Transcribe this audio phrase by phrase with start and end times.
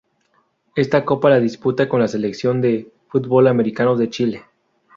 [0.75, 4.41] Esta copa la disputa con la Selección de fútbol americano de Chile.